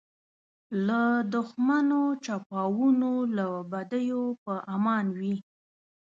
[0.87, 1.01] له
[1.33, 5.35] دښمنو چپاوونو له بدیو په امان وي.